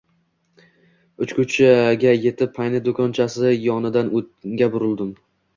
[1.25, 5.17] Uchko‘chaga yetib, “Paynet” do‘konchasi yonidan o‘ngga burildim